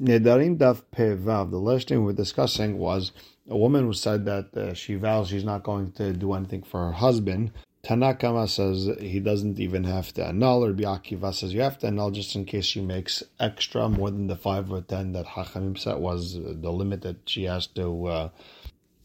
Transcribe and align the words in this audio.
Nedarim 0.00 0.56
Daf 0.56 0.82
Pevav. 0.96 1.50
The 1.50 1.58
last 1.58 1.88
thing 1.88 1.98
we 1.98 2.06
were 2.06 2.12
discussing 2.14 2.78
was 2.78 3.12
a 3.48 3.56
woman 3.56 3.84
who 3.84 3.92
said 3.92 4.24
that 4.24 4.56
uh, 4.56 4.72
she 4.72 4.94
vows 4.94 5.28
she's 5.28 5.44
not 5.44 5.62
going 5.62 5.92
to 5.92 6.14
do 6.14 6.32
anything 6.32 6.62
for 6.62 6.86
her 6.86 6.92
husband. 6.92 7.52
Tanakama 7.84 8.48
says 8.48 8.90
he 8.98 9.20
doesn't 9.20 9.60
even 9.60 9.84
have 9.84 10.12
to 10.14 10.24
annul, 10.24 10.64
or 10.64 10.72
Biakiva 10.72 11.34
says 11.34 11.52
you 11.52 11.60
have 11.60 11.78
to 11.80 11.88
annul 11.88 12.10
just 12.10 12.34
in 12.34 12.46
case 12.46 12.64
she 12.64 12.80
makes 12.80 13.22
extra 13.38 13.88
more 13.90 14.10
than 14.10 14.26
the 14.26 14.36
five 14.36 14.70
or 14.70 14.80
ten 14.80 15.12
that 15.12 15.26
Hachamim 15.26 15.78
said 15.78 15.98
was 15.98 16.34
the 16.34 16.72
limit 16.72 17.02
that 17.02 17.28
she 17.28 17.44
has 17.44 17.66
to 17.68 18.06
uh, 18.06 18.28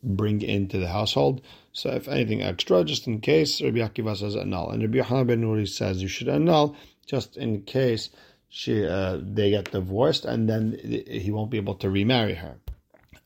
bring 0.02 0.42
into 0.42 0.78
the 0.78 0.88
household. 0.88 1.42
So 1.74 1.90
if 1.90 2.08
anything 2.08 2.42
extra, 2.42 2.86
just 2.86 3.06
in 3.06 3.20
case, 3.20 3.62
Rabbi 3.62 3.80
Akiva 3.80 4.16
says 4.16 4.36
annul. 4.36 4.70
And 4.70 4.82
Rabbi 4.82 5.00
Yochanan 5.00 5.28
ben 5.28 5.42
Nuri 5.42 5.68
says 5.68 6.02
you 6.02 6.08
should 6.08 6.30
annul 6.30 6.76
just 7.06 7.36
in 7.36 7.64
case 7.64 8.10
she 8.50 8.86
uh, 8.86 9.20
they 9.22 9.50
get 9.50 9.72
divorced, 9.72 10.26
and 10.26 10.50
then 10.50 10.80
he 11.08 11.32
won't 11.32 11.52
be 11.52 11.58
able 11.58 11.76
to 11.76 11.90
remarry 11.90 12.36
her. 12.36 12.58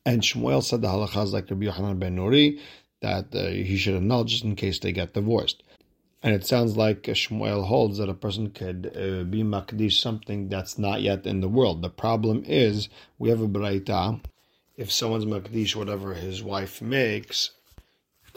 And 0.04 0.22
Shmuel 0.22 0.62
said 0.62 0.82
the 0.82 0.88
halacha 0.88 1.24
is 1.24 1.32
like 1.32 1.50
Rabbi 1.50 1.66
Yochanan 1.66 1.98
ben 1.98 2.16
Nuri 2.16 2.58
that 3.00 3.34
uh, 3.34 3.48
he 3.48 3.76
should 3.76 3.94
annul 3.94 4.24
just 4.24 4.44
in 4.44 4.56
case 4.56 4.78
they 4.78 4.92
get 4.92 5.14
divorced. 5.14 5.62
And 6.22 6.34
it 6.34 6.46
sounds 6.46 6.76
like 6.76 7.02
Shmuel 7.02 7.66
holds 7.66 7.98
that 7.98 8.08
a 8.08 8.14
person 8.14 8.50
could 8.50 8.92
uh, 8.94 9.24
be 9.24 9.42
makdish 9.42 10.00
something 10.00 10.48
that's 10.48 10.78
not 10.78 11.00
yet 11.00 11.26
in 11.26 11.40
the 11.40 11.48
world. 11.48 11.80
The 11.80 11.88
problem 11.90 12.44
is 12.46 12.88
we 13.18 13.30
have 13.30 13.40
a 13.40 13.48
braita. 13.48 14.20
If 14.76 14.92
someone's 14.92 15.24
makdish 15.24 15.74
whatever 15.74 16.14
his 16.14 16.42
wife 16.42 16.82
makes, 16.82 17.50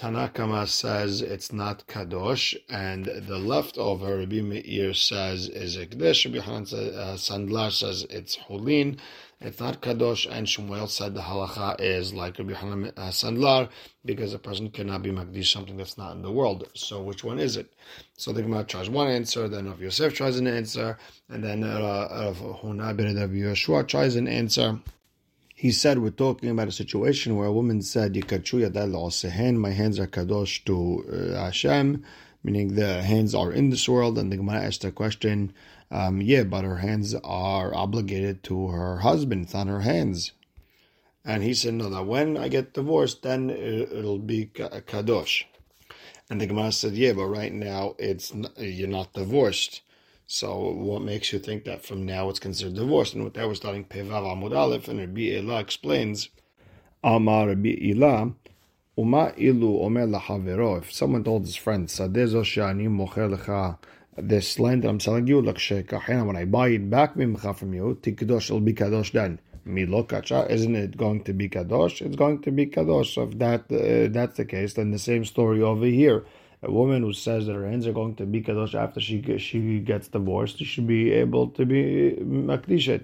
Tanakama 0.04 0.68
says 0.68 1.22
it's 1.22 1.54
not 1.54 1.88
kadosh, 1.88 2.58
and 2.68 3.06
the 3.06 3.38
leftover 3.38 4.18
Rabbi 4.18 4.42
Meir 4.42 4.94
says 4.94 5.48
is 5.48 5.78
ekdesh. 5.78 6.26
Rabbi 6.26 6.46
uh, 6.46 7.16
Sandlar 7.16 7.72
says 7.72 8.06
it's 8.10 8.36
holin, 8.36 8.98
it's 9.40 9.62
not 9.62 9.82
kadosh, 9.82 10.30
and 10.30 10.46
Shmuel 10.46 10.90
said 10.90 11.14
the 11.14 11.22
halacha 11.22 11.80
is 11.80 12.14
like 12.14 12.38
Rabbi 12.38 12.54
Hanan 12.54 12.92
uh, 12.98 13.12
Sandlar 13.12 13.70
because 14.04 14.34
a 14.34 14.40
person 14.40 14.70
cannot 14.72 15.04
be 15.04 15.12
makdish 15.12 15.54
something 15.54 15.78
that's 15.78 15.98
not 15.98 16.18
in 16.18 16.22
the 16.22 16.34
world. 16.34 16.68
So 16.74 17.02
which 17.02 17.24
one 17.24 17.40
is 17.40 17.56
it? 17.56 17.72
So 18.18 18.34
the 18.34 18.42
Gemara 18.42 18.66
tries 18.66 18.90
one 18.90 19.08
answer, 19.08 19.48
then 19.48 19.70
Rav 19.70 19.82
Yosef 19.82 20.14
tries 20.14 20.38
an 20.38 20.48
answer, 20.48 20.98
and 21.30 21.42
then 21.42 21.64
uh, 21.64 22.10
Rav 22.12 22.60
Huna 22.62 22.94
ben 22.98 23.16
Rabbi 23.16 23.36
Yeshua 23.36 23.88
tries 23.88 24.18
an 24.18 24.28
answer 24.28 24.82
he 25.64 25.72
said 25.72 25.98
we're 25.98 26.10
talking 26.10 26.50
about 26.50 26.68
a 26.68 26.74
situation 26.74 27.38
where 27.38 27.48
a 27.48 27.54
woman 27.54 27.82
said, 27.82 28.14
my 28.14 29.70
hands 29.70 29.98
are 29.98 30.08
kadosh 30.08 30.66
to 30.66 31.06
uh, 31.10 31.40
Hashem, 31.46 32.04
meaning 32.44 32.76
the 32.76 33.02
hands 33.02 33.34
are 33.34 33.50
in 33.54 33.70
this 33.70 33.88
world, 33.88 34.18
and 34.18 34.30
the 34.30 34.36
Gemara 34.36 34.64
asked 34.64 34.84
a 34.84 34.92
question, 34.92 35.54
um, 35.90 36.20
yeah, 36.20 36.44
but 36.44 36.66
her 36.66 36.80
hands 36.80 37.16
are 37.24 37.74
obligated 37.74 38.44
to 38.44 38.68
her 38.68 38.98
husband, 38.98 39.44
it's 39.44 39.56
on 39.56 39.70
her 39.70 39.80
hands. 39.80 40.34
And 41.24 41.42
he 41.44 41.54
said, 41.54 41.76
no, 41.76 41.90
that 41.92 42.08
when 42.08 42.36
I 42.36 42.50
get 42.50 42.74
divorced, 42.74 43.24
then 43.24 43.50
it'll 43.50 44.20
be 44.20 44.48
kadosh. 44.48 45.46
And 46.30 46.42
the 46.42 46.48
Gemara 46.48 46.74
said, 46.74 46.96
yeah, 46.96 47.14
but 47.14 47.28
right 47.28 47.54
now 47.54 47.96
it's 47.98 48.34
you're 48.58 48.90
not 48.90 49.14
divorced. 49.14 49.82
So 50.34 50.58
what 50.58 51.04
makes 51.04 51.32
you 51.32 51.38
think 51.38 51.66
that 51.66 51.86
from 51.86 52.08
now 52.08 52.28
it's 52.28 52.40
considered 52.40 52.74
divorce? 52.74 53.14
And 53.14 53.24
with 53.24 53.36
that 53.36 53.48
we're 53.48 53.54
starting 53.54 53.86
Pevav 53.86 54.24
Amud 54.24 54.58
Aleph, 54.58 54.88
and 54.88 55.00
Rabbi 55.00 55.30
Ela 55.30 55.60
explains, 55.60 56.30
Amar 57.04 57.50
Rabbi 57.50 57.78
Ela, 57.92 58.34
Uma 58.98 59.32
ilu 59.38 59.80
omer 59.84 60.08
lahavero. 60.08 60.80
If 60.80 60.92
someone 60.92 61.24
told 61.24 61.46
his 61.46 61.56
friend, 61.56 61.88
Sadezo 61.88 62.42
shani 62.42 62.88
mocher 62.88 63.32
lecha, 63.32 63.78
this 64.18 64.58
land 64.58 64.82
that 64.82 64.90
I'm 64.90 65.00
selling 65.00 65.28
you, 65.28 65.40
lakshekachena, 65.40 66.26
when 66.26 66.36
I 66.36 66.46
buy 66.46 66.70
it 66.70 66.90
back 66.90 67.14
from 67.14 67.74
you, 67.76 68.00
tikdosh 68.02 68.50
will 68.50 68.60
be 68.60 68.74
kadosh 68.74 69.12
then. 69.12 69.40
Milokacha, 69.68 70.50
isn't 70.50 70.76
it 70.76 70.98
going 70.98 71.24
to 71.26 71.34
be 71.34 71.48
kadosh? 71.48 72.02
It's 72.02 72.16
going 72.16 72.42
to 72.42 72.50
be 72.50 72.66
kadosh. 72.66 73.14
So 73.14 73.22
if 73.26 73.38
that 73.38 73.72
uh, 73.72 74.12
that's 74.12 74.38
the 74.38 74.46
case, 74.46 74.74
then 74.74 74.90
the 74.90 74.98
same 74.98 75.26
story 75.26 75.62
over 75.62 75.86
here 75.86 76.26
a 76.64 76.72
woman 76.72 77.04
who 77.04 77.14
says 77.14 77.46
that 77.48 77.54
her 77.54 77.70
hands 77.70 77.86
are 77.86 77.94
going 77.94 78.16
to 78.16 78.26
be 78.26 78.42
kadosh 78.42 78.74
after 78.74 79.02
she 79.02 79.38
she 79.38 79.80
gets 79.80 80.08
divorced, 80.08 80.58
she 80.60 80.66
should 80.66 80.88
be 80.88 81.12
able 81.12 81.50
to 81.50 81.66
be 81.66 82.16
mm, 82.18 82.46
makdishet. 82.46 83.04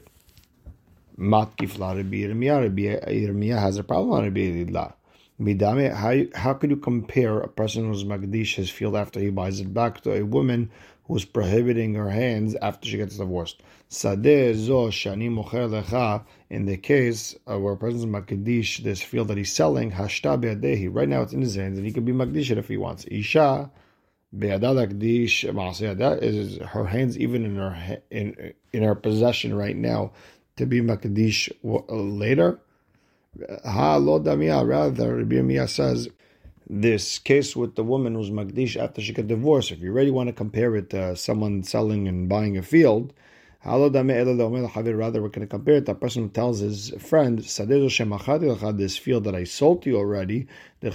Matkifla 1.17 1.97
Rabbi 1.97 2.17
Yirmiyah 2.23 3.59
has 3.59 3.77
a 3.77 3.83
problem 3.83 4.13
on 4.13 4.23
Rabbi. 4.23 4.91
Midame, 5.41 5.93
how, 5.93 6.37
how 6.37 6.53
could 6.53 6.69
you 6.69 6.77
compare 6.77 7.39
a 7.39 7.47
person 7.47 7.85
who's 7.85 8.03
magdish 8.03 8.55
his 8.55 8.69
field 8.69 8.95
after 8.95 9.19
he 9.21 9.29
buys 9.29 9.61
it 9.61 9.73
back 9.73 10.01
to 10.01 10.13
a 10.13 10.23
woman 10.23 10.69
who's 11.09 11.25
prohibiting 11.25 11.95
her 11.95 12.09
hands 12.09 12.55
after 12.61 12.87
she 12.87 12.95
gets 12.95 13.17
divorced? 13.17 13.61
Sadeh 13.89 14.53
zo 14.53 14.89
shani 14.89 15.29
mocher 15.29 15.67
lecha, 15.67 16.23
in 16.49 16.65
the 16.65 16.77
case 16.77 17.35
uh, 17.51 17.59
where 17.59 17.73
a 17.73 17.77
person's 17.77 18.05
makdish 18.05 18.83
this 18.83 19.01
field 19.01 19.27
that 19.27 19.37
he's 19.37 19.51
selling, 19.51 19.91
hashta 19.91 20.39
be'adehi, 20.39 20.87
right 20.89 21.09
now 21.09 21.23
it's 21.23 21.33
in 21.33 21.41
his 21.41 21.55
hands 21.55 21.77
and 21.77 21.85
he 21.87 21.91
can 21.91 22.05
be 22.05 22.13
makdish 22.13 22.55
if 22.55 22.67
he 22.67 22.77
wants. 22.77 23.05
Isha 23.09 23.71
lakdish 24.33 25.43
is 26.21 26.57
her 26.57 26.85
hands 26.85 27.17
even 27.17 27.43
in 27.45 27.55
her 27.55 28.01
in 28.11 28.53
in 28.71 28.83
her 28.83 28.93
possession 28.95 29.55
right 29.55 29.75
now 29.75 30.11
to 30.57 30.67
be 30.67 30.81
makdish 30.81 31.51
later. 31.63 32.59
Ha 33.65 33.95
lo 33.95 34.19
damia, 34.19 34.63
rather 34.63 35.15
Rabbi 35.15 35.65
says 35.65 36.09
this 36.69 37.18
case 37.18 37.56
with 37.56 37.75
the 37.75 37.84
woman 37.84 38.13
who's 38.13 38.30
magdish 38.30 38.75
after 38.78 39.02
she 39.02 39.13
got 39.13 39.28
divorced. 39.28 39.72
If 39.72 39.80
you 39.80 39.91
really 39.91 40.12
want 40.12 40.28
to 40.28 40.34
compare 40.34 40.75
it 40.75 40.91
to 40.91 41.16
someone 41.16 41.63
selling 41.63 42.07
and 42.07 42.30
buying 42.30 42.57
a 42.57 42.62
field, 42.62 43.13
Rather, 43.66 44.00
we're 44.02 45.28
going 45.28 45.41
to 45.41 45.47
compare 45.47 45.75
it 45.75 45.85
to 45.88 45.91
a 45.91 45.96
person 45.96 46.24
who 46.24 46.30
tells 46.30 46.59
his 46.59 46.91
friend, 46.91 47.40
this 47.40 48.97
field 48.97 49.24
that 49.25 49.35
I 49.35 49.44
sold 49.44 49.81
to 49.81 49.90
you 49.90 49.97
already, 49.97 50.47
when 50.80 50.91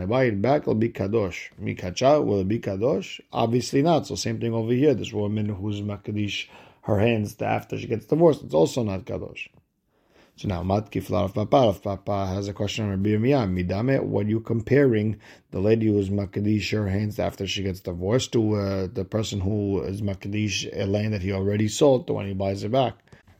I 0.00 0.04
buy 0.04 0.24
it 0.24 0.42
back, 0.42 0.62
it'll 0.62 0.74
be 0.74 0.90
kadosh. 0.90 1.48
Mikacha, 1.58 2.22
will 2.22 2.40
it 2.40 2.48
be 2.48 2.58
kadosh? 2.58 3.20
Obviously 3.32 3.80
not. 3.80 4.06
So 4.06 4.16
same 4.16 4.38
thing 4.38 4.52
over 4.52 4.72
here. 4.72 4.92
This 4.92 5.14
woman 5.14 5.48
who's 5.48 5.80
makadish 5.80 6.48
her 6.82 6.98
hands 6.98 7.40
after 7.40 7.78
she 7.78 7.86
gets 7.86 8.04
divorced, 8.04 8.42
it's 8.42 8.52
also 8.52 8.82
not 8.82 9.06
kadosh. 9.06 9.48
So 10.38 10.46
now, 10.46 10.62
Matkif 10.62 11.10
Rav 11.10 11.34
Papa. 11.34 11.56
Rav 11.56 11.82
Papa 11.82 12.26
has 12.26 12.46
a 12.46 12.52
question 12.52 12.84
on 12.84 12.90
Rabbi 12.92 13.08
Yirmiyah. 13.08 13.50
Midame, 13.52 14.00
what 14.04 14.26
are 14.26 14.28
you 14.28 14.38
comparing 14.38 15.18
the 15.50 15.58
lady 15.58 15.88
who's 15.88 16.10
Makadish 16.10 16.70
her 16.70 16.86
hands 16.86 17.18
after 17.18 17.44
she 17.44 17.64
gets 17.64 17.80
divorced 17.80 18.30
to 18.34 18.54
uh, 18.54 18.86
the 18.86 19.04
person 19.04 19.40
who 19.40 19.82
is 19.82 20.00
Makadish 20.00 20.68
a 20.72 20.86
land 20.86 21.12
that 21.12 21.22
he 21.22 21.32
already 21.32 21.66
sold 21.66 22.06
to 22.06 22.12
when 22.12 22.28
he 22.28 22.34
buys 22.34 22.62
it 22.62 22.70
back? 22.70 22.94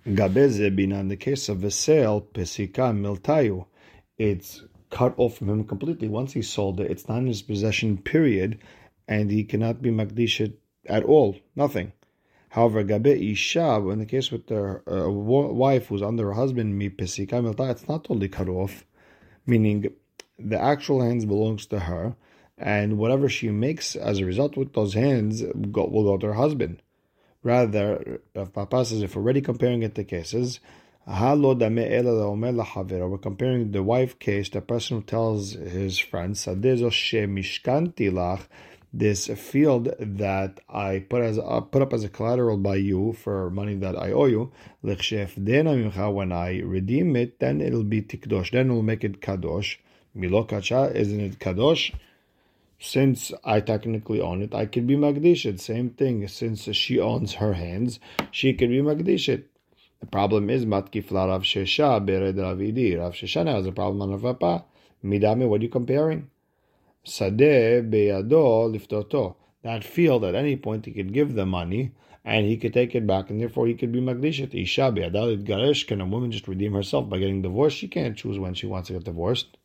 Gabeze 0.09 0.75
bin 0.75 0.91
in 0.91 1.07
the 1.07 1.17
case 1.17 1.49
of 1.49 1.63
a 1.63 1.71
sale, 1.71 2.21
Pesika 2.21 2.93
Miltayu. 2.93 3.65
It's 4.17 4.65
cut 4.91 5.15
off 5.19 5.39
from 5.39 5.51
him 5.51 5.63
completely. 5.63 6.09
Once 6.09 6.33
he 6.33 6.43
sold 6.43 6.81
it, 6.81 6.91
it's 6.91 7.09
not 7.09 7.19
in 7.19 7.29
his 7.29 7.43
possession, 7.43 7.99
period, 7.99 8.59
and 9.07 9.31
he 9.31 9.45
cannot 9.45 9.81
be 9.81 9.91
Makdish 9.91 10.53
at 10.87 11.05
all. 11.05 11.37
Nothing. 11.55 11.93
However, 12.51 12.83
gabe 12.83 13.07
isha, 13.07 13.77
in 13.91 13.99
the 13.99 14.07
case 14.07 14.31
with 14.31 14.47
the 14.47 14.81
uh, 14.91 15.11
wife 15.11 15.89
who's 15.89 16.03
under 16.03 16.27
her 16.27 16.33
husband, 16.33 16.79
mi 16.79 16.91
it's 16.99 17.89
not 17.89 18.05
totally 18.05 18.29
cut 18.29 18.49
off, 18.49 18.85
meaning 19.47 19.93
the 20.39 20.61
actual 20.61 21.03
hands 21.03 21.27
belongs 21.27 21.67
to 21.67 21.81
her, 21.81 22.17
and 22.57 22.97
whatever 22.97 23.29
she 23.29 23.51
makes 23.51 23.97
as 23.97 24.19
a 24.19 24.25
result 24.25 24.57
with 24.57 24.73
those 24.73 24.95
hands 24.95 25.43
will 25.43 26.05
go 26.05 26.17
to 26.17 26.29
her 26.29 26.35
husband. 26.35 26.83
Rather, 27.43 28.21
Rav 28.35 28.53
Papa 28.53 28.85
says 28.85 29.03
if 29.03 29.17
already 29.17 29.41
comparing 29.41 29.83
it 29.83 29.95
to 29.95 30.05
cases, 30.05 30.61
we're 31.07 31.55
comparing 33.19 33.73
the 33.73 33.83
wife 33.83 34.19
case, 34.19 34.51
the 34.51 34.61
person 34.61 34.99
who 34.99 35.03
tells 35.05 35.53
his 35.53 35.99
friends, 35.99 36.47
this 38.93 39.27
field 39.27 39.95
that 39.99 40.61
I 40.69 41.01
put 41.09 41.23
as 41.23 41.39
uh, 41.39 41.61
put 41.61 41.83
up 41.83 41.93
as 41.93 42.05
a 42.05 42.09
collateral 42.09 42.57
by 42.57 42.77
you 42.77 43.13
for 43.13 43.51
money 43.51 43.75
that 43.77 43.97
I 43.97 44.13
owe 44.13 44.27
you. 44.27 44.51
When 44.81 46.33
I 46.33 46.61
redeem 46.61 47.17
it, 47.17 47.39
then 47.39 47.61
it'll 47.61 47.85
be 47.85 48.03
tikdosh. 48.03 48.51
Then 48.53 48.73
we'll 48.73 48.83
make 48.83 49.05
it 49.05 49.21
kadosh. 49.21 49.77
Milokacha, 50.17 50.95
isn't 50.95 51.21
it 51.21 51.39
kadosh? 51.39 51.95
Since 52.81 53.33
I 53.45 53.61
technically 53.61 54.21
own 54.21 54.41
it, 54.41 54.55
I 54.55 54.67
can 54.67 54.87
be 54.87 54.97
magdishit. 54.97 55.61
Same 55.61 55.91
thing. 55.91 56.27
Since 56.29 56.63
she 56.77 57.01
owns 57.01 57.35
her 57.35 57.55
hands, 57.55 57.99
she 58.31 58.55
can 58.55 58.71
be 58.71 58.81
magdishit. 58.81 59.45
The 60.01 60.07
problem 60.07 60.49
is 60.49 60.65
matkifla 60.65 61.29
Rav 61.29 61.43
Shesha 61.43 62.07
bered 62.07 62.37
Ravidi. 62.37 62.99
Rav 62.99 63.15
Shesha 63.15 63.45
has 63.47 63.67
a 63.67 63.73
problem 63.73 64.01
on 64.03 64.11
Rav 64.13 64.23
Papa. 64.41 64.65
Midame, 65.05 65.49
what 65.49 65.61
are 65.61 65.65
you 65.65 65.69
comparing? 65.69 66.31
Sadeh. 67.07 67.89
That 69.63 69.85
field, 69.85 70.25
at 70.25 70.35
any 70.35 70.57
point, 70.57 70.87
he 70.87 70.93
could 70.93 71.13
give 71.13 71.35
the 71.35 71.47
money 71.47 71.93
and 72.25 72.47
he 72.47 72.57
could 72.57 72.75
take 72.75 72.95
it 72.95 73.07
back, 73.07 73.31
and 73.31 73.41
therefore 73.41 73.67
he 73.67 73.75
could 73.75 73.91
be 73.91 74.01
magdishet. 74.01 74.55
Isha 74.55 74.93
beyadal 74.93 75.45
garesh. 75.45 75.87
Can 75.87 76.01
a 76.01 76.07
woman 76.07 76.31
just 76.31 76.47
redeem 76.47 76.75
herself 76.75 77.09
by 77.09 77.19
getting 77.19 77.43
divorced? 77.43 77.79
She 77.79 77.89
can't 77.89 78.17
choose 78.17 78.39
when 78.39 78.55
she 78.55 78.67
wants 78.67 78.89
to 78.89 78.95
get 78.95 79.05
divorced. 79.05 79.57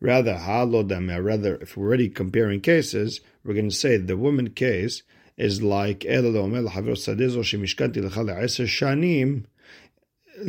Rather, 0.00 0.34
halodameh. 0.34 1.24
Rather, 1.24 1.56
if 1.56 1.76
we're 1.76 1.86
already 1.86 2.08
comparing 2.08 2.60
cases, 2.60 3.20
we're 3.44 3.54
going 3.54 3.68
to 3.68 3.74
say 3.74 3.96
the 3.96 4.16
woman 4.16 4.50
case 4.50 5.02
is 5.36 5.62
like 5.62 6.00
shanim 6.00 7.06
A 10.42 10.48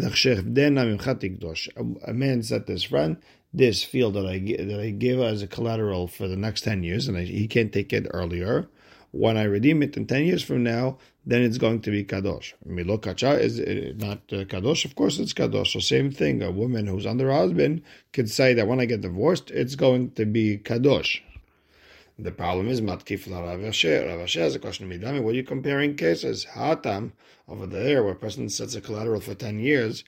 man 2.14 2.44
said 2.44 2.66
to 2.66 2.72
his 2.72 2.84
friend, 2.84 3.18
this 3.54 3.84
field 3.84 4.16
that 4.16 4.26
I 4.26 4.40
that 4.40 4.80
I 4.80 4.90
gave 4.90 5.20
as 5.20 5.44
a 5.44 5.48
collateral 5.48 6.08
for 6.08 6.28
the 6.28 6.36
next 6.36 6.62
ten 6.62 6.82
years, 6.84 7.08
and 7.08 7.18
I, 7.18 7.24
he 7.24 7.48
can't 7.48 7.72
take 7.72 7.94
it 7.94 8.08
earlier. 8.10 8.68
When 9.12 9.38
I 9.38 9.44
redeem 9.44 9.84
it 9.84 9.96
in 9.96 10.08
ten 10.08 10.26
years 10.26 10.42
from 10.42 10.64
now, 10.64 10.98
then 11.24 11.44
it's 11.44 11.60
going 11.60 11.82
to 11.82 11.92
be 11.92 12.04
kadosh. 12.04 12.54
Milo 12.66 12.98
kacha 12.98 13.40
is 13.40 13.60
uh, 13.60 13.94
not 13.98 14.22
uh, 14.32 14.46
kadosh. 14.46 14.86
Of 14.86 14.96
course, 14.96 15.20
it's 15.20 15.34
kadosh. 15.34 15.68
So 15.68 15.80
same 15.80 16.12
thing. 16.12 16.42
A 16.42 16.50
woman 16.50 16.88
who's 16.88 17.06
under 17.06 17.32
husband 17.32 17.84
could 18.12 18.32
say 18.32 18.56
that 18.56 18.68
when 18.68 18.80
I 18.80 18.86
get 18.86 19.02
divorced, 19.02 19.52
it's 19.52 19.76
going 19.76 20.12
to 20.12 20.26
be 20.26 20.58
kadosh. 20.58 21.22
The 22.20 22.32
problem 22.32 22.68
is 22.68 22.82
matkif 22.82 23.30
Rav 23.30 23.60
Ashi. 23.60 24.08
Rav 24.08 24.20
Ashi 24.20 24.40
has 24.40 24.56
a 24.56 24.60
question 24.60 24.92
of 24.92 25.00
midami. 25.00 25.22
What 25.22 25.34
are 25.34 25.38
you 25.38 25.44
comparing 25.44 25.96
cases? 25.96 26.46
Hatam 26.54 27.12
over 27.48 27.66
there, 27.66 28.04
where 28.04 28.14
a 28.14 28.16
person 28.16 28.50
sets 28.50 28.76
a 28.76 28.82
collateral 28.82 29.20
for 29.22 29.36
ten 29.36 29.60
years 29.60 30.04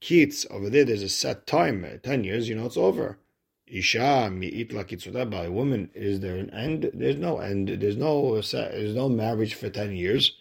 Kitz, 0.00 0.44
over 0.50 0.68
there, 0.68 0.84
there's 0.84 1.02
a 1.02 1.08
set 1.08 1.46
time, 1.46 1.84
eh, 1.84 1.96
10 1.96 2.22
years, 2.22 2.48
you 2.48 2.54
know, 2.54 2.66
it's 2.66 2.76
over. 2.76 3.18
Isha 3.66 4.30
mi'it 4.30 5.30
by 5.30 5.44
a 5.46 5.50
woman, 5.50 5.90
is 5.94 6.20
there 6.20 6.36
an 6.36 6.50
end? 6.50 6.90
There's 6.92 7.16
no 7.16 7.38
end. 7.38 7.68
There's 7.68 7.96
no 7.96 8.40
there's 8.40 8.94
no 8.94 9.08
marriage 9.08 9.54
for 9.54 9.70
10 9.70 9.96
years. 9.96 10.36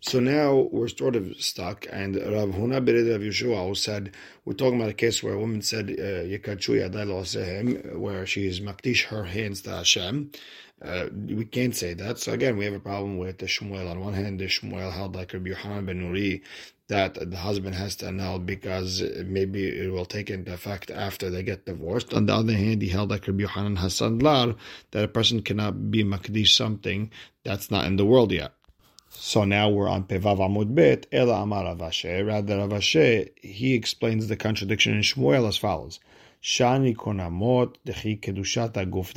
So 0.00 0.20
now 0.20 0.68
we're 0.70 0.86
sort 0.86 1.16
of 1.16 1.34
stuck, 1.40 1.86
and 1.90 2.14
Rav 2.14 2.50
Huna 2.50 2.86
Bered 2.86 3.10
Rav 3.10 3.20
Yeshua 3.20 3.76
said, 3.76 4.14
we're 4.44 4.52
talking 4.52 4.80
about 4.80 4.90
a 4.90 4.94
case 4.94 5.24
where 5.24 5.34
a 5.34 5.38
woman 5.38 5.60
said, 5.60 5.88
Yadai 5.88 7.96
where 7.96 8.24
she 8.24 8.46
is 8.46 8.60
makdish 8.60 9.06
her 9.06 9.24
hands 9.24 9.62
to 9.62 9.70
Hashem. 9.70 10.30
Uh, 10.80 11.06
we 11.12 11.44
can't 11.44 11.74
say 11.74 11.94
that. 11.94 12.20
So 12.20 12.32
again, 12.32 12.56
we 12.56 12.64
have 12.64 12.74
a 12.74 12.80
problem 12.80 13.18
with 13.18 13.38
the 13.38 13.46
Shmuel. 13.46 13.90
On 13.90 13.98
one 13.98 14.14
hand, 14.14 14.38
the 14.38 14.44
Shmuel 14.44 14.92
held 14.92 15.16
like 15.16 15.32
Rabbi 15.32 15.48
Yohanan 15.48 15.86
ben 15.86 16.00
Nuri 16.00 16.42
that 16.86 17.30
the 17.30 17.36
husband 17.36 17.74
has 17.74 17.96
to 17.96 18.06
annul 18.06 18.38
because 18.38 19.02
maybe 19.26 19.66
it 19.66 19.92
will 19.92 20.06
take 20.06 20.30
into 20.30 20.54
effect 20.54 20.92
after 20.92 21.28
they 21.28 21.42
get 21.42 21.66
divorced. 21.66 22.14
On 22.14 22.26
the 22.26 22.34
other 22.34 22.52
hand, 22.52 22.80
he 22.80 22.88
held 22.88 23.10
like 23.10 23.26
Rabbi 23.26 23.40
Yohanan 23.40 23.76
Hasandlar 23.76 24.56
that 24.92 25.04
a 25.04 25.08
person 25.08 25.42
cannot 25.42 25.90
be 25.90 26.04
makdish 26.04 26.54
something 26.54 27.10
that's 27.42 27.72
not 27.72 27.86
in 27.86 27.96
the 27.96 28.06
world 28.06 28.30
yet. 28.30 28.52
So 29.20 29.44
now 29.44 29.68
we're 29.68 29.88
on 29.88 30.04
Pevav 30.04 30.38
Amud 30.38 30.76
Bet, 30.76 31.06
Ela 31.10 31.42
Amar 31.42 31.64
Rav 31.64 31.78
Ashi. 31.78 32.24
Rather, 32.24 32.58
Rav 32.58 32.70
Ashi, 32.70 33.30
he 33.42 33.74
explains 33.74 34.28
the 34.28 34.36
contradiction 34.36 34.94
in 34.94 35.00
Shmuel 35.00 35.48
as 35.48 35.56
follows. 35.56 35.98
Shani 36.40 36.94
konamot 36.94 37.74
dechi 37.84 38.20
kedushata 38.20 38.88
guf 38.88 39.12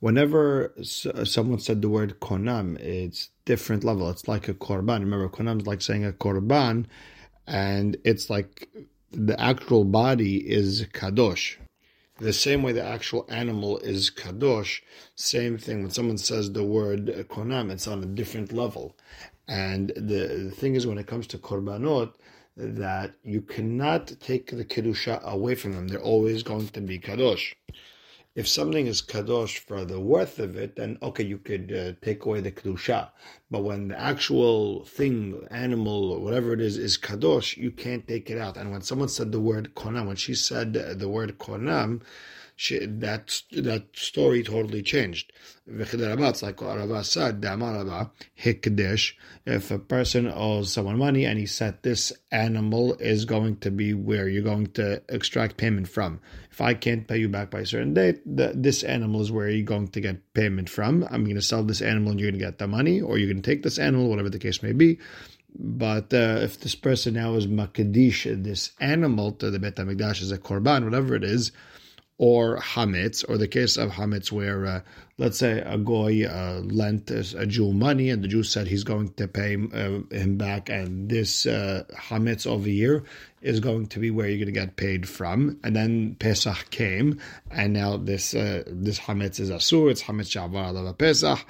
whenever 0.00 0.72
someone 0.82 1.58
said 1.60 1.82
the 1.82 1.88
word 1.90 2.18
konam, 2.20 2.78
it's 2.80 3.28
different 3.44 3.84
level. 3.84 4.08
It's 4.08 4.26
like 4.26 4.48
a 4.48 4.54
korban. 4.54 5.00
Remember, 5.00 5.28
konam 5.28 5.60
is 5.60 5.66
like 5.66 5.82
saying 5.82 6.06
a 6.06 6.12
korban, 6.12 6.86
and 7.46 7.98
it's 8.04 8.30
like 8.30 8.68
the 9.10 9.38
actual 9.38 9.84
body 9.84 10.38
is 10.38 10.86
kadosh. 10.86 11.56
The 12.22 12.32
same 12.32 12.62
way 12.62 12.70
the 12.70 12.84
actual 12.84 13.26
animal 13.28 13.78
is 13.78 14.08
kadosh, 14.08 14.80
same 15.16 15.58
thing. 15.58 15.82
When 15.82 15.90
someone 15.90 16.18
says 16.18 16.52
the 16.52 16.62
word 16.62 17.06
konam, 17.28 17.72
it's 17.72 17.88
on 17.88 18.00
a 18.00 18.06
different 18.06 18.52
level. 18.52 18.96
And 19.48 19.88
the, 19.96 20.44
the 20.44 20.52
thing 20.52 20.76
is, 20.76 20.86
when 20.86 20.98
it 20.98 21.08
comes 21.08 21.26
to 21.28 21.38
korbanot, 21.38 22.12
that 22.56 23.14
you 23.24 23.40
cannot 23.40 24.12
take 24.20 24.56
the 24.56 24.64
kedusha 24.64 25.20
away 25.24 25.56
from 25.56 25.72
them. 25.72 25.88
They're 25.88 26.10
always 26.14 26.44
going 26.44 26.68
to 26.68 26.80
be 26.80 27.00
kadosh 27.00 27.54
if 28.34 28.48
something 28.48 28.86
is 28.86 29.02
kadosh 29.02 29.58
for 29.58 29.84
the 29.84 30.00
worth 30.00 30.38
of 30.38 30.56
it, 30.56 30.76
then 30.76 30.96
okay, 31.02 31.24
you 31.24 31.36
could 31.36 31.72
uh, 31.72 31.92
take 32.04 32.24
away 32.24 32.40
the 32.40 32.50
kedusha. 32.50 33.10
But 33.50 33.62
when 33.62 33.88
the 33.88 34.00
actual 34.00 34.84
thing, 34.84 35.46
animal, 35.50 36.12
or 36.12 36.20
whatever 36.20 36.54
it 36.54 36.60
is, 36.60 36.78
is 36.78 36.96
kadosh, 36.96 37.56
you 37.58 37.70
can't 37.70 38.08
take 38.08 38.30
it 38.30 38.38
out. 38.38 38.56
And 38.56 38.70
when 38.72 38.80
someone 38.80 39.08
said 39.08 39.32
the 39.32 39.40
word 39.40 39.74
konam, 39.74 40.06
when 40.06 40.16
she 40.16 40.34
said 40.34 40.72
the 40.72 41.08
word 41.08 41.38
konam, 41.38 42.00
that 42.70 43.42
that 43.52 43.84
story 43.94 44.42
totally 44.42 44.82
changed. 44.82 45.32
It's 45.66 46.42
like 46.42 46.60
Rava 46.60 47.04
said, 47.04 47.40
hikdesh. 47.40 49.14
If 49.46 49.70
a 49.70 49.78
person 49.78 50.30
owes 50.32 50.72
someone 50.72 50.98
money 50.98 51.24
and 51.24 51.38
he 51.38 51.46
said 51.46 51.82
this 51.82 52.12
animal 52.30 52.94
is 52.94 53.24
going 53.24 53.56
to 53.58 53.70
be 53.70 53.94
where 53.94 54.28
you're 54.28 54.42
going 54.42 54.68
to 54.72 55.02
extract 55.08 55.56
payment 55.56 55.88
from. 55.88 56.20
If 56.50 56.60
I 56.60 56.74
can't 56.74 57.08
pay 57.08 57.18
you 57.18 57.28
back 57.28 57.50
by 57.50 57.60
a 57.60 57.66
certain 57.66 57.94
date, 57.94 58.20
the, 58.26 58.52
this 58.54 58.82
animal 58.82 59.22
is 59.22 59.32
where 59.32 59.48
you're 59.48 59.64
going 59.64 59.88
to 59.88 60.00
get 60.00 60.34
payment 60.34 60.68
from. 60.68 61.06
I'm 61.10 61.24
going 61.24 61.36
to 61.36 61.42
sell 61.42 61.62
this 61.62 61.80
animal 61.80 62.10
and 62.10 62.20
you're 62.20 62.30
going 62.30 62.40
to 62.40 62.44
get 62.44 62.58
the 62.58 62.68
money, 62.68 63.00
or 63.00 63.18
you're 63.18 63.32
going 63.32 63.42
to 63.42 63.50
take 63.50 63.62
this 63.62 63.78
animal, 63.78 64.08
whatever 64.08 64.30
the 64.30 64.38
case 64.38 64.62
may 64.62 64.72
be. 64.72 64.98
But 65.54 66.12
uh, 66.12 66.40
if 66.40 66.60
this 66.60 66.74
person 66.74 67.14
now 67.14 67.34
is 67.34 67.46
makadish, 67.46 68.42
this 68.42 68.72
animal 68.80 69.32
to 69.32 69.50
the 69.50 69.58
Bet 69.58 69.76
HaMikdash 69.76 70.22
as 70.22 70.32
a 70.32 70.38
korban, 70.38 70.84
whatever 70.84 71.14
it 71.14 71.24
is, 71.24 71.52
or 72.22 72.56
hametz, 72.58 73.28
or 73.28 73.36
the 73.36 73.48
case 73.48 73.76
of 73.76 73.90
hametz 73.90 74.30
where, 74.30 74.64
uh, 74.64 74.80
let's 75.18 75.38
say, 75.38 75.60
a 75.66 75.76
goy 75.76 76.24
uh, 76.24 76.60
lent 76.60 77.10
a 77.10 77.46
Jew 77.46 77.72
money, 77.72 78.10
and 78.10 78.22
the 78.22 78.28
Jew 78.28 78.44
said 78.44 78.68
he's 78.68 78.84
going 78.84 79.12
to 79.14 79.26
pay 79.26 79.56
uh, 79.56 80.02
him 80.16 80.38
back, 80.38 80.68
and 80.68 81.08
this 81.08 81.46
uh, 81.46 81.82
hametz 81.92 82.46
over 82.46 82.68
here 82.68 83.02
is 83.40 83.58
going 83.58 83.88
to 83.88 83.98
be 83.98 84.12
where 84.12 84.28
you're 84.28 84.38
going 84.38 84.54
to 84.54 84.60
get 84.60 84.76
paid 84.76 85.08
from. 85.08 85.58
And 85.64 85.74
then 85.74 86.14
Pesach 86.20 86.70
came, 86.70 87.18
and 87.50 87.72
now 87.72 87.96
this 87.96 88.34
uh, 88.36 88.62
this 88.68 89.00
hametz 89.00 89.40
is 89.40 89.50
asur, 89.50 89.90
it's 89.90 90.04
hametz 90.04 90.30
shavar 90.30 90.96
Pesach, 90.96 91.44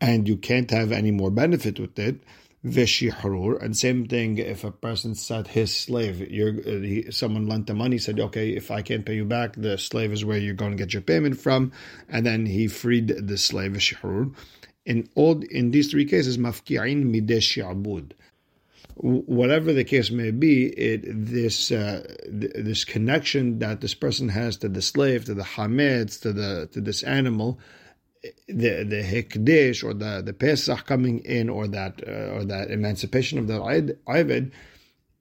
and 0.00 0.28
you 0.28 0.36
can't 0.36 0.70
have 0.70 0.92
any 0.92 1.10
more 1.10 1.32
benefit 1.32 1.80
with 1.80 1.98
it 1.98 2.22
vishihrur. 2.64 3.62
And 3.62 3.76
same 3.76 4.06
thing 4.06 4.38
if 4.38 4.64
a 4.64 4.70
person 4.70 5.14
said 5.14 5.48
his 5.48 5.74
slave, 5.74 6.20
uh, 6.20 6.24
he, 6.24 7.06
someone 7.10 7.46
lent 7.46 7.66
the 7.66 7.74
money, 7.74 7.98
said, 7.98 8.20
okay, 8.20 8.50
if 8.50 8.70
I 8.70 8.82
can't 8.82 9.04
pay 9.04 9.16
you 9.16 9.24
back, 9.24 9.54
the 9.56 9.78
slave 9.78 10.12
is 10.12 10.24
where 10.24 10.38
you're 10.38 10.54
going 10.54 10.72
to 10.72 10.76
get 10.76 10.92
your 10.92 11.02
payment 11.02 11.40
from. 11.40 11.72
And 12.08 12.24
then 12.24 12.46
he 12.46 12.68
freed 12.68 13.08
the 13.08 13.38
slave, 13.38 13.72
vishihrur. 13.72 14.34
In 14.84 15.08
all, 15.14 15.42
in 15.50 15.70
these 15.70 15.90
three 15.90 16.04
cases, 16.04 16.38
mafki'in 16.38 17.04
midesh 17.04 17.56
ya'bud 17.56 18.12
whatever 18.96 19.72
the 19.72 19.84
case 19.84 20.10
may 20.10 20.30
be, 20.30 20.66
it 20.66 21.02
this 21.04 21.72
uh, 21.72 22.06
th- 22.24 22.52
this 22.54 22.84
connection 22.84 23.58
that 23.58 23.80
this 23.80 23.94
person 23.94 24.28
has 24.28 24.56
to 24.58 24.68
the 24.68 24.82
slave, 24.82 25.24
to 25.24 25.34
the 25.34 25.42
hametz, 25.42 26.20
to 26.20 26.32
the 26.32 26.68
to 26.72 26.80
this 26.80 27.02
animal, 27.02 27.58
the 28.48 28.84
the 28.84 29.02
hekdesh 29.02 29.82
or 29.82 29.94
the 29.94 30.22
the 30.24 30.32
Pesach 30.32 30.86
coming 30.86 31.20
in 31.20 31.48
or 31.48 31.66
that 31.68 32.02
uh, 32.06 32.34
or 32.34 32.44
that 32.44 32.70
emancipation 32.70 33.38
of 33.38 33.46
the 33.48 33.58
Ivid 34.06 34.52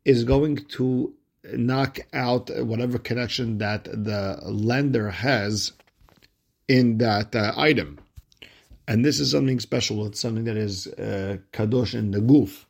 is 0.06 0.24
going 0.24 0.57
to 0.57 1.13
knock 1.53 2.00
out 2.13 2.50
whatever 2.65 3.00
connection 3.00 3.58
that 3.58 3.86
the 3.86 4.39
lender 4.43 5.10
has 5.10 5.74
in 6.67 7.00
that 7.00 7.36
uh, 7.36 7.53
item, 7.58 8.00
and 8.88 9.03
this 9.03 9.20
is 9.20 9.31
something 9.31 9.60
special. 9.60 10.05
It's 10.05 10.20
something 10.20 10.43
that 10.46 10.58
is 10.58 10.88
uh, 10.88 11.38
kadosh 11.53 11.93
in 11.93 12.12
the 12.12 12.20
guf. 12.20 12.65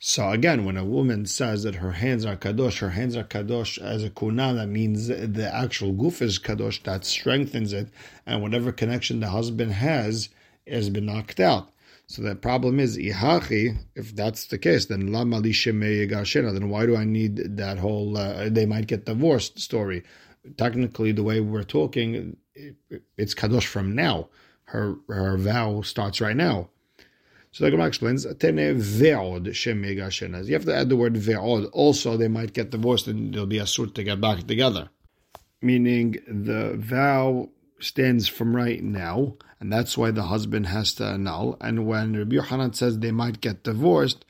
So 0.00 0.30
again, 0.30 0.64
when 0.64 0.76
a 0.76 0.84
woman 0.84 1.26
says 1.26 1.64
that 1.64 1.76
her 1.76 1.90
hands 1.90 2.24
are 2.24 2.36
kadosh, 2.36 2.78
her 2.78 2.90
hands 2.90 3.16
are 3.16 3.24
kadosh 3.24 3.78
as 3.78 4.04
a 4.04 4.10
kuna, 4.10 4.54
that 4.54 4.68
means 4.68 5.08
the 5.08 5.50
actual 5.52 5.92
guf 5.92 6.22
is 6.22 6.38
kadosh, 6.38 6.80
that 6.84 7.04
strengthens 7.04 7.72
it, 7.72 7.88
and 8.24 8.40
whatever 8.40 8.70
connection 8.70 9.18
the 9.18 9.28
husband 9.28 9.72
has 9.72 10.28
has 10.68 10.88
been 10.88 11.06
knocked 11.06 11.40
out. 11.40 11.72
So 12.06 12.22
the 12.22 12.36
problem 12.36 12.78
is 12.78 12.96
ihachi. 12.96 13.76
If 13.96 14.14
that's 14.14 14.46
the 14.46 14.58
case, 14.58 14.86
then 14.86 15.12
lama 15.12 15.42
Then 15.42 16.68
why 16.68 16.86
do 16.86 16.96
I 16.96 17.04
need 17.04 17.56
that 17.56 17.78
whole 17.78 18.16
uh, 18.16 18.48
they 18.48 18.66
might 18.66 18.86
get 18.86 19.04
divorced 19.04 19.58
story? 19.58 20.04
Technically, 20.56 21.10
the 21.10 21.24
way 21.24 21.40
we're 21.40 21.64
talking, 21.64 22.36
it's 23.16 23.34
kadosh 23.34 23.66
from 23.66 23.96
now. 23.96 24.28
Her 24.66 24.96
her 25.08 25.36
vow 25.36 25.82
starts 25.82 26.20
right 26.20 26.36
now. 26.36 26.70
So 27.52 27.64
the 27.64 27.70
Gemara 27.70 27.88
explains, 27.88 28.24
Tene 28.36 28.74
ve'od 28.74 29.54
shem 29.54 29.84
You 29.84 30.52
have 30.54 30.64
to 30.64 30.74
add 30.74 30.88
the 30.88 30.96
word 30.96 31.14
ve'od. 31.14 31.68
Also, 31.72 32.16
they 32.16 32.28
might 32.28 32.52
get 32.52 32.70
divorced 32.70 33.08
and 33.08 33.32
there'll 33.32 33.46
be 33.46 33.58
a 33.58 33.66
suit 33.66 33.94
to 33.94 34.04
get 34.04 34.20
back 34.20 34.46
together. 34.46 34.90
Meaning 35.60 36.18
the 36.28 36.74
vow 36.76 37.48
stands 37.80 38.28
from 38.28 38.54
right 38.54 38.82
now, 38.82 39.34
and 39.60 39.72
that's 39.72 39.96
why 39.96 40.10
the 40.10 40.24
husband 40.24 40.66
has 40.66 40.92
to 40.94 41.04
annul. 41.04 41.56
And 41.60 41.86
when 41.86 42.16
Rabbi 42.16 42.36
Yohanan 42.36 42.74
says 42.74 42.98
they 42.98 43.10
might 43.10 43.40
get 43.40 43.64
divorced, 43.64 44.24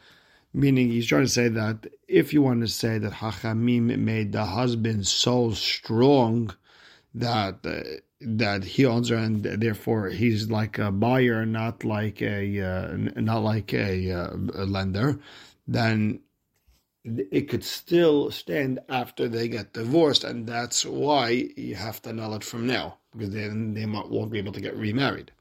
meaning 0.55 0.91
he's 0.91 1.07
trying 1.07 1.25
to 1.25 1.29
say 1.29 1.49
that 1.49 1.87
if 2.07 2.33
you 2.33 2.43
want 2.43 2.61
to 2.63 2.69
say 2.69 2.99
that 2.99 3.13
Hachamim 3.13 3.99
made 3.99 4.33
the 4.33 4.45
husband 4.45 5.07
so 5.07 5.53
strong 5.53 6.55
that 7.15 7.65
uh, 7.65 7.83
that 8.21 8.65
he 8.65 8.85
owns 8.85 9.11
and 9.11 9.45
therefore 9.45 10.09
he's 10.09 10.51
like 10.51 10.79
a 10.79 10.91
buyer, 10.91 11.47
not 11.47 11.85
like 11.85 12.21
a 12.23 12.61
uh, 12.61 12.97
not 13.17 13.43
like 13.43 13.73
a, 13.73 14.11
uh, 14.11 14.37
a, 14.55 14.65
lender, 14.65 15.19
then 15.67 16.21
it 17.05 17.49
could 17.49 17.65
still 17.65 18.31
stand 18.31 18.81
after 18.89 19.29
they 19.29 19.49
get 19.49 19.73
divorced, 19.73 20.25
and 20.25 20.47
that's 20.47 20.85
why 20.85 21.49
you 21.57 21.75
have 21.75 22.03
to 22.03 22.11
annul 22.11 22.35
it 22.35 22.45
from 22.45 22.67
now 22.67 22.99
because 23.13 23.31
then 23.33 23.75
they 23.75 23.87
might, 23.87 24.09
won't 24.09 24.31
be 24.31 24.39
able 24.39 24.53
to 24.53 24.61
get 24.61 24.77
remarried. 24.77 25.33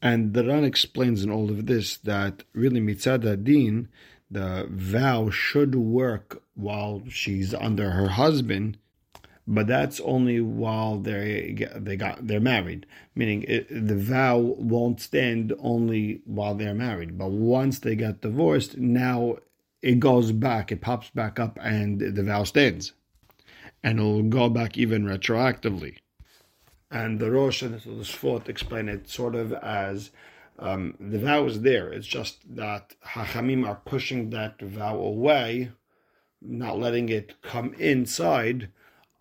And 0.00 0.34
the 0.34 0.44
Ran 0.44 0.64
explains 0.64 1.24
in 1.24 1.30
all 1.30 1.50
of 1.50 1.66
this 1.66 1.96
that 1.98 2.44
really 2.52 2.80
mitzad 2.80 3.44
din 3.44 3.88
the 4.30 4.66
vow 4.70 5.30
should 5.30 5.74
work 5.74 6.42
while 6.54 7.02
she's 7.08 7.54
under 7.54 7.90
her 7.90 8.08
husband, 8.08 8.76
but 9.46 9.66
that's 9.66 10.00
only 10.00 10.40
while 10.40 10.98
they 10.98 11.66
they 11.76 11.96
got 11.96 12.26
they're 12.26 12.40
married. 12.40 12.86
Meaning 13.14 13.44
it, 13.44 13.68
the 13.68 13.96
vow 13.96 14.38
won't 14.38 15.00
stand 15.00 15.52
only 15.58 16.20
while 16.24 16.54
they're 16.54 16.74
married, 16.74 17.16
but 17.16 17.30
once 17.30 17.78
they 17.78 17.96
get 17.96 18.22
divorced, 18.22 18.76
now 18.76 19.38
it 19.82 20.00
goes 20.00 20.32
back, 20.32 20.72
it 20.72 20.80
pops 20.80 21.10
back 21.10 21.38
up, 21.38 21.58
and 21.62 22.00
the 22.00 22.22
vow 22.22 22.42
stands, 22.44 22.92
and 23.82 23.98
it'll 24.00 24.22
go 24.24 24.48
back 24.48 24.76
even 24.76 25.04
retroactively. 25.04 25.98
And 26.90 27.20
the 27.20 27.30
Rosh 27.30 27.62
and 27.62 27.74
the 27.74 28.04
Sfot 28.04 28.48
explain 28.48 28.88
it 28.88 29.08
sort 29.08 29.34
of 29.34 29.52
as 29.52 30.10
um, 30.58 30.94
the 30.98 31.18
vow 31.18 31.44
is 31.46 31.62
there. 31.62 31.92
It's 31.92 32.06
just 32.06 32.38
that 32.56 32.94
Hachamim 33.04 33.66
are 33.66 33.80
pushing 33.84 34.30
that 34.30 34.60
vow 34.60 34.96
away, 34.98 35.72
not 36.40 36.78
letting 36.78 37.08
it 37.08 37.40
come 37.42 37.74
inside. 37.74 38.70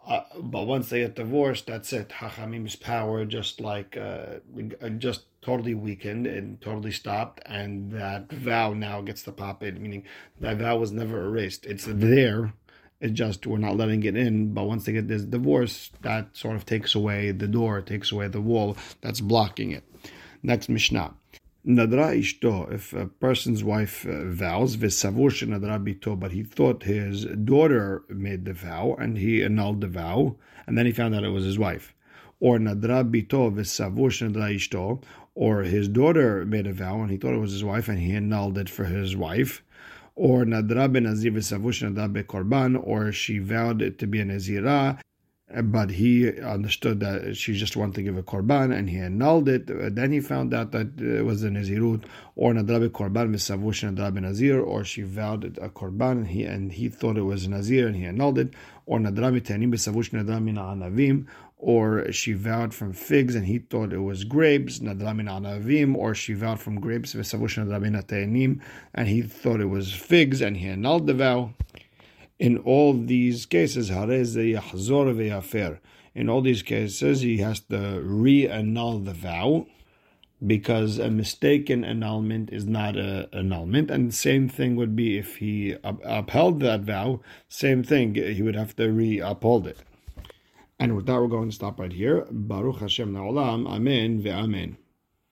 Uh, 0.06 0.22
but 0.40 0.68
once 0.68 0.90
they 0.90 1.00
get 1.00 1.16
divorced, 1.16 1.66
that's 1.66 1.92
it. 1.92 2.12
Hachamim's 2.12 2.76
power 2.76 3.26
just 3.26 3.60
like 3.60 3.98
uh, 3.98 4.36
just 4.98 5.26
totally 5.42 5.74
weakened 5.74 6.28
and 6.28 6.62
totally 6.62 6.92
stopped, 6.92 7.42
and 7.46 7.92
that 7.92 8.32
vow 8.32 8.74
now 8.74 9.02
gets 9.02 9.24
to 9.24 9.32
pop 9.32 9.64
in. 9.64 9.82
Meaning 9.82 10.04
that 10.40 10.58
vow 10.58 10.78
was 10.78 10.92
never 10.92 11.26
erased. 11.26 11.66
It's 11.66 11.86
there. 11.86 12.54
It's 13.02 13.14
just 13.14 13.48
we're 13.48 13.58
not 13.58 13.78
letting 13.78 14.04
it 14.04 14.16
in. 14.16 14.54
But 14.54 14.66
once 14.66 14.86
they 14.86 14.94
get 14.94 15.08
this 15.08 15.24
divorce, 15.24 15.92
that 16.02 16.38
sort 16.38 16.56
of 16.56 16.66
takes 16.66 16.94
away 16.94 17.32
the 17.32 17.48
door, 17.48 17.82
takes 17.82 18.12
away 18.12 18.28
the 18.28 18.42
wall 18.42 18.78
that's 19.02 19.22
blocking 19.22 19.72
it. 19.72 19.84
Next 20.44 20.70
Mishnah. 20.70 21.14
Nadra 21.68 22.16
ishto, 22.16 22.72
if 22.72 22.94
a 22.94 23.08
person's 23.08 23.64
wife 23.64 24.06
uh, 24.06 24.26
vows, 24.26 24.78
v'savur 24.78 25.32
nadra 25.48 25.84
bito, 25.84 26.20
but 26.20 26.32
he 26.32 26.44
thought 26.44 26.84
his 26.84 27.26
daughter 27.26 28.04
made 28.08 28.46
the 28.46 28.54
vow 28.54 28.96
and 29.00 29.18
he 29.18 29.42
annulled 29.42 29.82
the 29.82 29.88
vow, 29.88 30.36
and 30.68 30.78
then 30.78 30.86
he 30.86 30.92
found 30.92 31.16
out 31.16 31.24
it 31.24 31.30
was 31.30 31.44
his 31.44 31.58
wife. 31.58 31.96
Or 32.40 32.60
nadra 32.60 33.04
bito 33.04 33.52
v'savur 33.52 34.12
nadra 34.22 34.54
ishto, 34.54 35.02
or 35.34 35.64
his 35.64 35.88
daughter 35.88 36.46
made 36.46 36.68
a 36.68 36.74
vow 36.74 37.02
and 37.02 37.10
he 37.10 37.18
thought 37.18 37.34
it 37.34 37.40
was 37.40 37.54
his 37.54 37.64
wife 37.64 37.90
and 37.90 37.98
he 37.98 38.16
annulled 38.16 38.60
it 38.60 38.70
for 38.70 38.84
his 38.86 39.16
wife. 39.16 39.64
Or 40.16 40.46
nadra 40.46 40.92
ben 40.94 41.06
nazir 41.06 41.32
v'savur 41.32 41.74
nadra 41.82 42.24
korban, 42.26 42.80
or 42.80 43.12
she 43.12 43.40
vowed 43.40 43.82
it 43.82 43.98
to 43.98 44.06
be 44.06 44.20
a 44.20 44.26
nazira 44.26 45.00
but 45.64 45.92
he 45.92 46.42
understood 46.42 47.00
that 47.02 47.38
she 47.38 47.54
just 47.54 47.75
wanted 47.78 47.96
to 47.96 48.02
give 48.02 48.18
a 48.18 48.24
korban 48.24 48.75
and 48.75 48.90
he 48.90 48.98
annulled 48.98 49.48
it. 49.48 49.68
Then 49.96 50.12
he 50.12 50.20
found 50.20 50.54
out 50.54 50.72
that 50.72 51.00
it 51.00 51.24
was 51.24 51.44
a 51.44 51.50
nazirut 51.50 52.04
or 52.36 52.54
nadrabi 52.54 52.90
korban 52.90 53.30
misavush 53.30 53.84
nadrabi 53.88 54.22
nazir, 54.22 54.60
or 54.60 54.84
she 54.84 55.04
vowed 55.04 55.58
a 55.62 55.70
korban 55.70 56.12
and 56.12 56.28
he 56.28 56.44
and 56.44 56.72
he 56.72 56.90
thought 56.90 57.16
it 57.18 57.22
was 57.22 57.48
nazir 57.48 57.86
and 57.88 57.96
he 57.96 58.06
annulled 58.06 58.40
it, 58.40 58.54
or 58.88 59.00
nadrabi 59.00 59.40
tanim 59.40 59.72
misavush 59.72 60.10
nadrabi 60.10 60.52
anavim, 60.54 61.28
or 61.58 62.12
she 62.12 62.34
vowed 62.34 62.74
from 62.74 62.92
figs 62.92 63.36
and 63.36 63.46
he 63.46 63.60
thought 63.60 63.94
it 63.94 64.00
was 64.00 64.24
grapes 64.24 64.80
nadrabi 64.80 65.24
anavim, 65.24 65.96
or 65.96 66.16
she 66.16 66.34
vowed 66.34 66.60
from 66.60 66.80
grapes 66.80 67.14
and 67.14 69.08
he 69.08 69.22
thought 69.22 69.62
it 69.62 69.66
was 69.66 69.94
figs 69.94 70.42
and 70.42 70.58
he 70.58 70.68
annulled 70.68 71.06
the 71.06 71.14
vow. 71.14 71.54
In 72.38 72.58
all 72.58 72.94
these 72.94 73.46
cases, 73.46 73.89
in 73.89 73.98
all 76.30 76.42
these 76.42 76.63
cases, 76.63 77.22
he 77.22 77.38
has 77.38 77.60
to 77.62 78.01
re-annul 78.04 79.00
the 79.00 79.13
vow 79.13 79.68
because 80.46 81.00
a 81.00 81.10
mistaken 81.10 81.86
annulment 81.86 82.50
is 82.51 82.65
not 82.65 82.98
an 82.98 83.27
annulment. 83.32 83.89
And 83.89 84.10
the 84.10 84.15
same 84.15 84.50
thing 84.50 84.75
would 84.75 84.96
be 84.96 85.18
if 85.18 85.38
he 85.38 85.77
upheld 85.84 86.60
that 86.60 86.82
vow, 86.82 87.22
same 87.48 87.84
thing, 87.84 88.15
he 88.15 88.42
would 88.42 88.56
have 88.56 88.75
to 88.75 88.92
re-uphold 88.92 89.65
it. 89.68 89.80
And 90.77 90.96
with 90.96 91.06
that, 91.06 91.22
we're 91.22 91.27
going 91.27 91.50
to 91.50 91.56
stop 91.56 91.80
right 91.80 91.94
here. 91.94 92.27
Baruch 92.30 92.80
Hashem 92.80 93.13
Na'olam. 93.13 93.65
Amen 93.65 94.22
ve'amen. 94.22 94.75